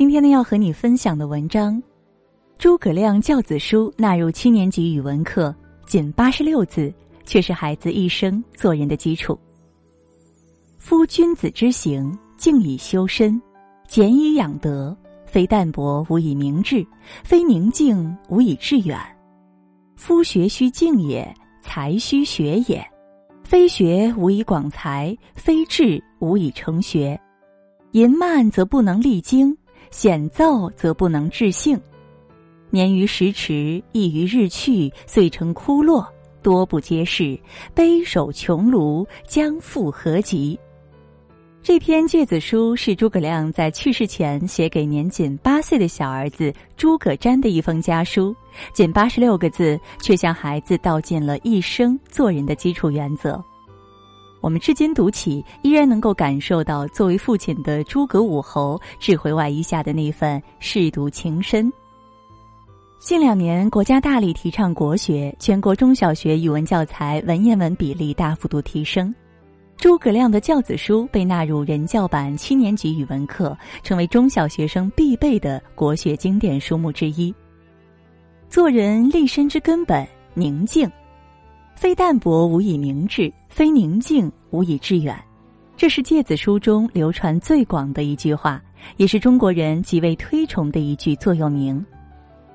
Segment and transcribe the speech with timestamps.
[0.00, 1.78] 今天呢，要和你分享的文章，
[2.56, 5.54] 诸葛亮教子书纳入七年级语文课，
[5.84, 6.90] 仅八十六字，
[7.26, 9.38] 却是孩子一生做人的基础。
[10.78, 13.38] 夫君子之行，静以修身，
[13.86, 14.96] 俭以养德，
[15.26, 16.82] 非淡泊无以明志，
[17.22, 18.98] 非宁静无以致远。
[19.96, 22.82] 夫学须静也，才须学也。
[23.44, 27.20] 非学无以广才，非志无以成学。
[27.92, 29.54] 淫慢则不能励精，
[29.90, 31.80] 险躁则不能致性。
[32.70, 36.06] 年逾十迟，易于日去，遂成枯落，
[36.40, 37.38] 多不接世，
[37.74, 40.58] 悲守穷庐，将复何及？
[41.62, 48.34] 这篇诫子书是诸葛亮在去世前写给年仅八岁的小儿子诸葛瞻的一封家书，
[48.72, 53.44] 仅八十六个字，却向孩子道尽了一生做人的基础原则。
[54.40, 61.72] 我们至今读起，依然能够感受到作为父亲的诸葛武侯智慧外衣下的那份舐犊情深。
[62.98, 69.14] 近两年，国家大力提倡国学，全国中小学语文教材文言文比例大幅度提升，
[69.76, 77.34] 诸葛亮的教子书被纳入人教版七年级语文课，成为中小学生必备的国学经典书目之一。
[78.50, 80.90] 做人立身之根本，宁静。
[81.80, 85.18] 非淡泊无以明志，非宁静无以致远。
[85.78, 88.62] 这是诫子书中流传最广的一句话，
[88.98, 91.82] 也是中国人极为推崇的一句座右铭。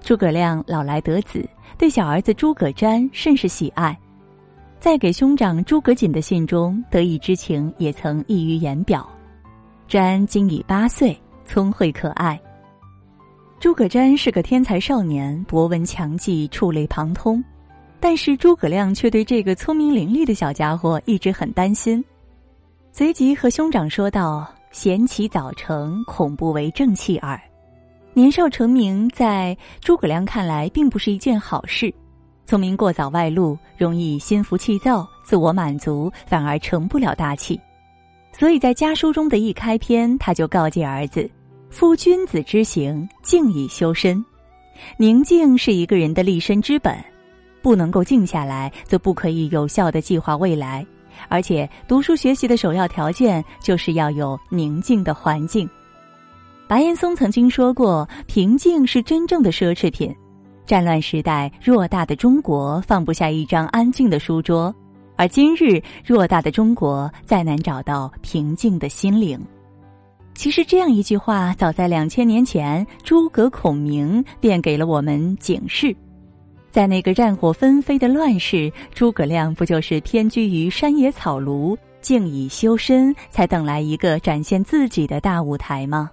[0.00, 1.46] 诸葛亮老来得子，
[1.76, 3.94] 对小儿子诸葛瞻甚是喜爱，
[4.78, 9.06] 在给兄长诸葛瑾的信中，得意之情也曾溢于言表。
[9.86, 12.40] 瞻今已八岁，聪慧可爱。
[13.58, 17.44] 诸葛瞻是个天才少年，博闻强记，触类旁通。
[18.00, 22.02] 但是诸葛亮却对这个聪明伶俐的小家伙一直很担心，
[22.92, 27.38] 随即和兄长说道：“贤其早成，恐不为正气耳。”
[28.14, 31.92] 年少成名，在诸葛亮看来并不是一件好事。
[32.46, 37.60] 聪明过早外露，容易心浮气躁、自我满足，反而成不了大器。
[38.32, 41.30] 所以在家书中的一开篇，他就告诫儿子
[41.68, 44.24] ：“夫君子之行，静以修身。
[44.96, 46.96] 宁静是一个人的立身之本。”
[47.62, 50.84] 不能够静下来，则不可以有效的计划未来。
[51.28, 55.68] 而且，读书学习的首要条件就是要有宁静的环境。
[56.66, 60.14] 白岩松曾经说过：“平静是真正的奢侈品。”
[60.64, 64.72] 战乱时代，偌大的中国放不下一张安静的书桌，
[65.16, 69.38] 而今日偌大的中国再难找到平静的心灵。
[70.32, 75.94] 其实，这样一句话，早在两千年前，诸葛孔明便给了我们警示。
[76.70, 86.10] 在那个战火纷飞的乱世，诸葛亮不就是偏居于山野草庐，静以修身，才等来一个展现自己的大舞台吗？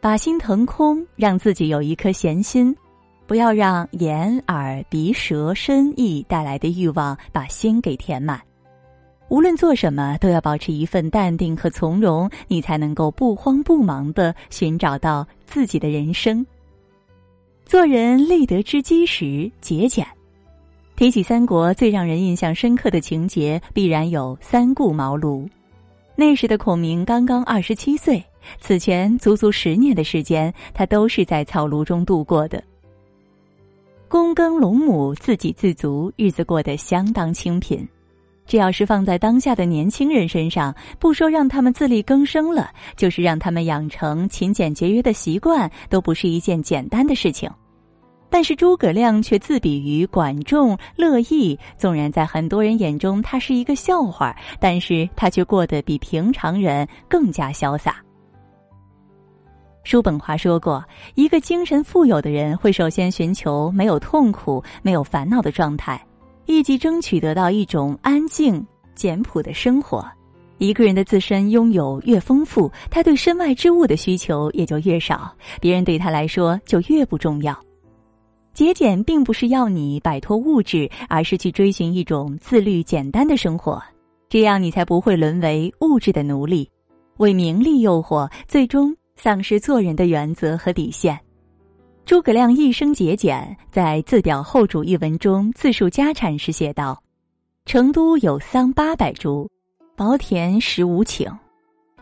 [0.00, 2.74] 把心腾空，让自己有一颗闲心，
[3.26, 8.40] 不要让眼耳鼻舌身意带来的欲望把心给填满。
[9.28, 16.44] 无论做什么，都要保持一份淡定和从容，你才能够不慌不忙的寻找到自己的人生。
[17.74, 20.06] 做人立德之基石，节俭。
[20.94, 25.44] 提起三国，最让人印象深刻的情节，必然有三顾茅庐。
[26.14, 28.24] 那时的孔明刚刚二十七岁，
[28.60, 32.62] 此前足足十年的时间，他都是在草庐中度过的。
[34.08, 37.84] 躬耕陇亩，自给自足，日子过得相当清贫。
[38.46, 47.50] 这要是放在当下的年轻人身上，不说让他们自力更生了，就是让他们养成勤俭节约的习惯，都不是一件简单的事情。
[48.34, 58.02] 但是诸葛亮却自比于管仲、乐毅，纵然在很多人眼中他是一个笑话，但是他却过得比平常人更加潇洒。
[59.84, 60.84] 叔本华说过，
[61.14, 66.04] 一个精神富有的人会首先寻求没有痛苦、没有烦恼的状态。
[66.44, 68.66] 立即争取得到一种安静、
[68.96, 70.04] 简朴的生活。
[70.58, 77.56] 一个人的自身拥有越丰富，他对身外之物的需求也就越少，别人对他来说就越不重要。
[78.54, 83.82] 节俭并不是要你摆脱物质，而是去追寻一种自律、简单的生活，
[84.28, 86.70] 这样你才不会沦为物质的奴隶，
[87.16, 91.18] 为名利诱惑，最终丧失做人的原则和底线。
[92.04, 97.02] 诸葛亮一生节俭，在《自表后主》一文中自述家产时写道
[97.66, 99.50] ：“成都有桑八百株，
[99.96, 101.28] 薄田十五顷。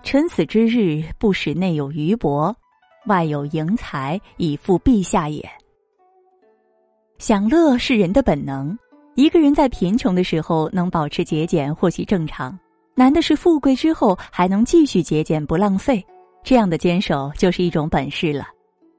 [0.02, 2.54] 臣死之日，不使内有余帛，
[3.06, 5.48] 外有盈财，以付陛下也。”
[7.22, 8.76] 享乐是人的本能，
[9.14, 12.50] 一个人在贫穷的时候能保持节俭，或许正常；
[12.96, 16.04] 难的是富贵之后还能继续节俭不浪费，
[16.42, 18.48] 这样的坚守就是一种本事了。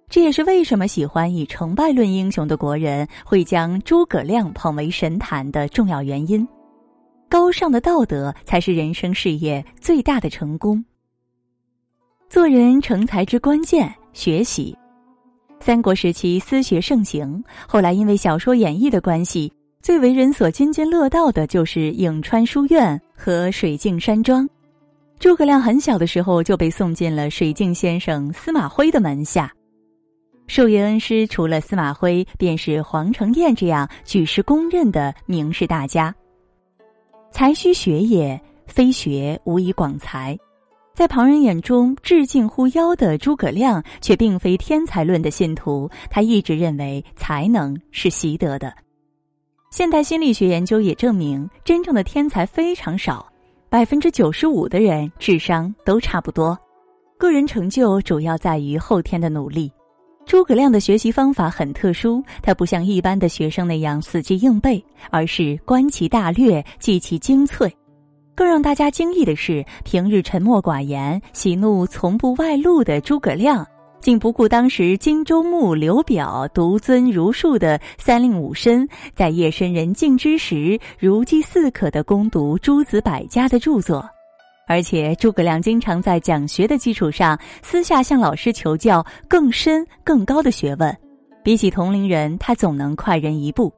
[0.07, 6.47] 这也是为什么喜欢以成败论英雄的国人会将诸葛亮捧为神坛的重要原因。
[7.27, 10.81] 高尚的道德才是人生事业最大的成功。
[12.29, 14.73] 做人成才之关键，学习。
[15.65, 19.49] 三国时期私学盛行，后来因为小说演绎的关系，
[19.81, 24.45] 最为人所津津乐道的就是颍川书院和水镜山庄。
[25.19, 29.49] 诸葛亮很小的时候就被送进了水镜先生司马徽的门下。
[30.47, 36.13] 授业恩师除了司马徽，便是黄承彦这样举世公认的名士大家。
[37.31, 38.37] 才须学也，
[38.67, 40.37] 非学无以广才。
[40.95, 45.89] 在旁人眼中至近乎妖的诸葛亮，却并非天才论的信徒。
[46.07, 48.71] 他一直认为才能是习得的。
[49.71, 53.27] 现代心理学研究也证明，真正的天才非常少，
[53.69, 56.55] 百分之九十五的人智商都差不多。
[57.17, 59.71] 个人成就主要在于后天的努力。
[60.27, 67.75] 诸葛亮的学习方法很特殊，他不像一般的学生那样死记硬背，而是观其大略，记其精粹。
[68.35, 73.65] 更让大家惊异的是，平日沉默寡言、喜怒从不外露的诸葛亮，
[73.99, 84.03] 竟不顾当时荆州牧刘表独尊儒术的三令五申，在夜深人静之时，如饥似渴的攻读诸子百家的著作。
[84.65, 90.97] 而且诸葛亮经常在讲学的基础上，私下向老师求教更深更高的学问。
[91.43, 93.71] 比起同龄人，他总能快人一步。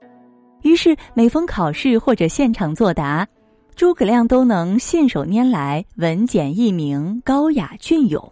[0.61, 3.27] 于是每逢考试或者现场作答，
[3.75, 8.31] 诸葛亮都能信手拈来，文简意明，高雅隽永。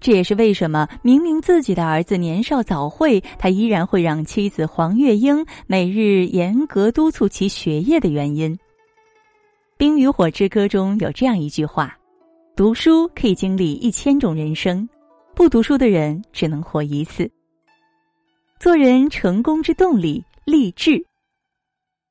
[0.00, 8.54] 这也是为什么明明自己的儿子年少早慧，他依然会让妻子黄月英每日严格督促其学业的原因。
[9.78, 11.96] 《冰与火之歌》中有这样一句话
[12.54, 14.86] ：“读书可以经历一千种人生，
[15.34, 17.28] 不读书的人只能活一次。”
[18.60, 21.02] 做人成功之动力，立志。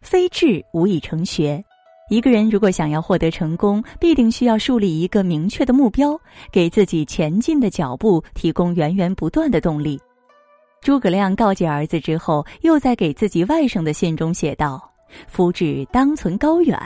[0.02, 1.64] 非志无以成学。
[2.12, 6.20] 一个人如果想要获得成功，必定需要树立一个明确的目标，
[6.52, 9.98] 给自己前进的脚步提供源源不断的动力。
[10.82, 14.92] 诸葛亮告诫儿子之后，又在给自己外甥的信中写道
[15.26, 16.78] ：“夫志当存高远。”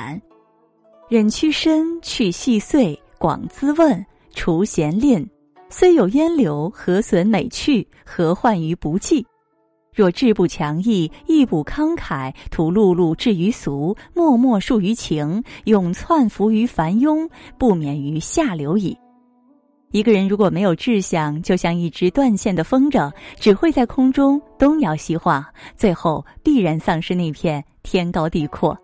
[1.09, 4.05] 忍屈身，去细碎，广滋问，
[4.35, 5.27] 除闲吝。
[5.71, 7.87] 虽有烟柳，何损美趣？
[8.05, 9.25] 何患于不济？
[9.95, 18.97] 若志不强毅，意不慷慨，徒碌碌至于俗，默默述于情，永窜伏于凡庸，不免于下流矣。
[19.91, 23.09] 一个人如果没有志向，就像一只断线的风筝，
[23.39, 25.43] 只会在空中东摇西晃，
[25.77, 28.77] 最后必然丧失那片天高地阔。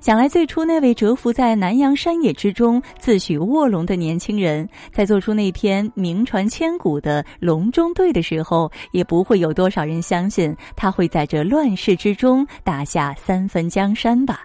[0.00, 14.40] 想来，最初那位蛰伏在南阳山野之中、自诩卧龙的年轻人，在做出那篇名传千古的《隆中对》的时候，也不会有多少人相信他会在这乱世之中打下三分江山吧？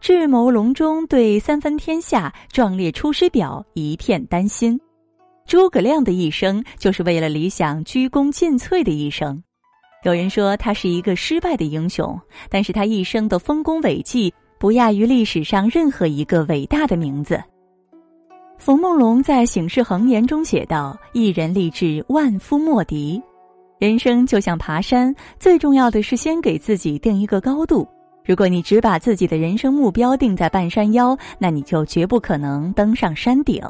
[0.00, 4.80] 智谋隆中对三分天下，壮烈出师表，一片丹心。
[5.44, 9.42] 诸葛亮的一生，就是为了理想鞠躬尽瘁的一生。
[10.04, 12.18] 有人说他是一个失败的英雄，
[12.48, 17.42] 但是他一生的丰功伟绩不亚于历史上任何一个伟大的名字。
[18.58, 23.20] 冯梦龙在《醒世恒言》中写道：“一人立志，万夫莫敌。
[23.78, 27.86] 人生就像爬山，最重要的是先给自己定一个高度。
[28.24, 33.62] 如果你只把自己的人生目标定在半山腰，那你就绝不可能登上山顶。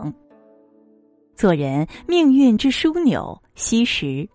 [1.36, 4.28] 做人，命运之枢纽，惜时。”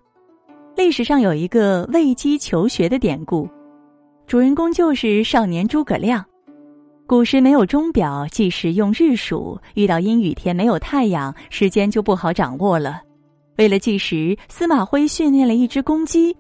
[0.76, 3.48] 历史上有一个为鸡求学的典故，
[4.26, 6.24] 主人公就是少年诸葛亮。
[7.06, 13.02] 古时没有钟表，计时用日数，遇到阴雨天没有太阳，时间就不好掌握了。
[13.58, 16.36] 为了计时，司马徽训练了一只公鸡，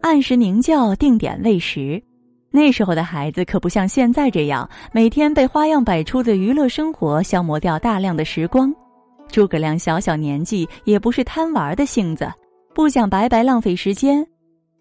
[0.00, 2.02] 按时鸣叫，定点喂食。
[2.50, 8.74] 那时候的孩子可不像现在这样，每天被花样百出的娱乐生活消磨掉大量的时光。
[9.28, 12.26] 诸葛亮小小年纪，也不是贪玩的性子。
[12.76, 14.22] 不想白白浪费时间，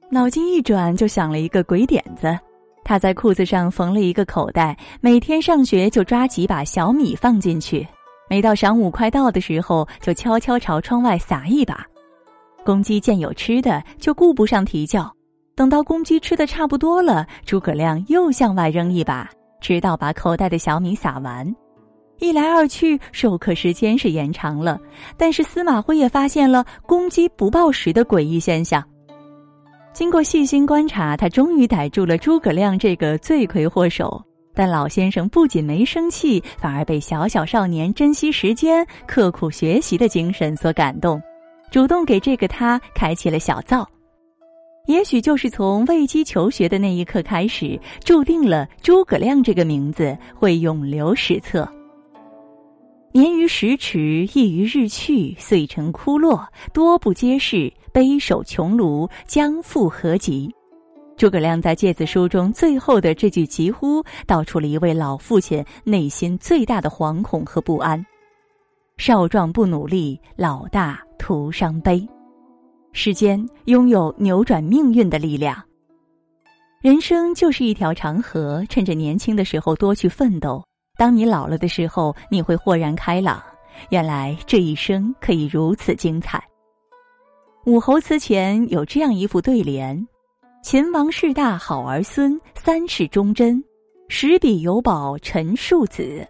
[0.09, 2.37] 脑筋一转就想了一个鬼点子。
[2.83, 7.87] 他在裤子上缝了一个口袋，每天上学就抓几把小米放进去。
[8.29, 11.85] 每到晌午快到的时候，就悄悄朝窗外撒一把。
[12.65, 15.09] 公鸡见有吃的，就顾不上啼叫。
[15.55, 19.29] 等到公鸡吃的差不多了，诸葛亮又向外扔一把，
[19.61, 21.55] 直到把口袋的小米撒完。
[22.19, 24.79] 一来二去，授课时间是延长了，
[25.17, 28.83] 但是司马徽也发现了公鸡不报时的诡异现象。
[29.93, 34.21] 经过细心观察，他终于逮住了诸葛亮这个罪魁祸首。
[34.57, 41.21] 但老先生不仅没生气，反而被小小少年珍惜时间、刻苦学习的精神所感动，
[41.69, 43.85] 主动给这个他开启了小灶。
[44.87, 51.69] 也许就是从喂鸡求学的那一刻开始，注定了诸葛亮这个名字会永留史册。
[53.15, 60.53] 年逾十尺，亦于日去，遂成枯落，多不接世，悲守穷庐，将复何及？
[61.15, 68.05] 诸葛亮在《诫子书》中最后的这句疾呼，道出了一位老父亲内心最大的惶恐和不安：
[68.97, 72.05] 少壮不努力，老大徒伤悲。
[72.91, 75.63] 世间拥有扭转命运的力量。
[76.81, 80.61] 人生就是一条长河，趁着年轻的时候多去奋斗。
[80.97, 83.43] 当你老了的时候，你会豁然开朗，
[83.89, 86.43] 原来这一生可以如此精彩。
[87.65, 90.07] 武侯祠前有这样一副对联。
[90.61, 93.63] 秦王势大好儿孙，三世忠贞，
[94.07, 96.27] 十笔有宝陈庶子。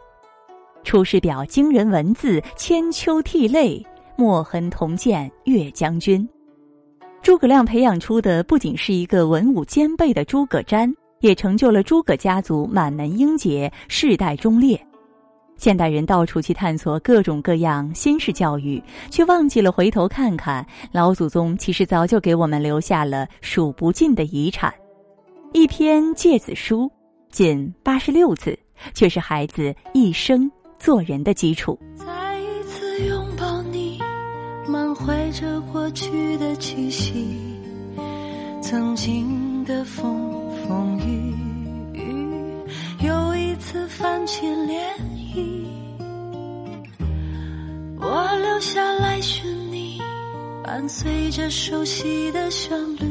[0.84, 3.86] 出师表惊人文字，千秋涕泪，
[4.18, 6.28] 墨痕铜鉴岳将军。
[7.22, 14.80] 诸葛亮培养出的不仅是一个文武兼备的诸葛瞻，也成就了诸葛家族满门英杰，世代忠烈。
[15.58, 24.74] 现代人到处去探索各种各样新式教育，却忘记了回头看看老祖宗其实早就给我们留下了数不尽的遗产。
[25.54, 26.84] 一篇《诫子书》，
[27.30, 28.60] 仅八十六字，
[28.94, 31.80] 却是孩子一生做人的基础。
[31.96, 32.06] 再
[32.42, 33.98] 一次拥抱你，
[34.68, 37.38] 满怀着过去的气息，
[38.62, 41.34] 曾经的风风雨
[41.94, 44.80] 雨，又一次泛起涟
[45.34, 45.66] 漪。
[48.00, 50.02] 我留下来寻你，
[50.64, 53.06] 伴随着熟悉的旋律。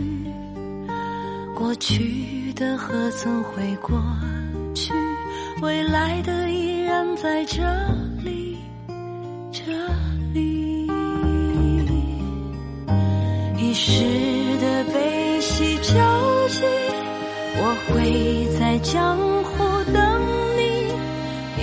[1.54, 4.02] 过去的何曾会过
[4.75, 4.92] 去？
[5.62, 7.62] 未来的依然在这
[18.85, 20.21] 江湖等
[20.57, 20.61] 你。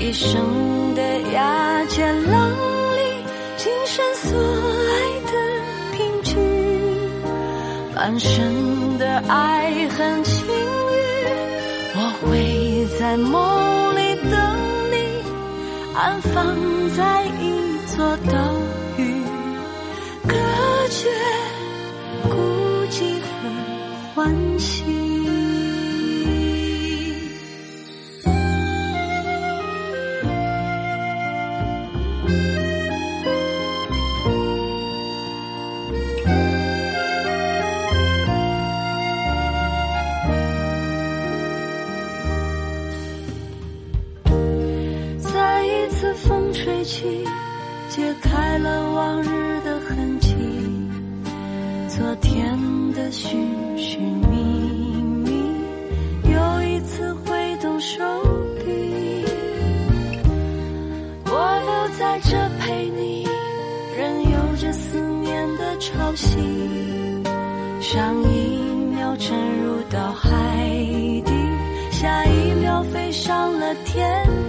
[0.03, 1.01] 一生的
[1.31, 2.99] 鸦雀浪里，
[3.55, 4.37] 今生所
[4.89, 4.91] 爱
[5.31, 5.31] 的
[5.93, 6.35] 凭据，
[7.95, 10.49] 半生的爱恨情欲，
[11.93, 14.33] 我会在梦里等
[14.91, 14.95] 你，
[15.95, 16.33] 安放
[16.97, 18.33] 在一座岛
[64.71, 67.23] 思念的潮汐，
[67.81, 68.57] 上一
[68.95, 70.31] 秒沉入到海
[71.25, 71.31] 底，
[71.91, 74.40] 下一秒飞上了天。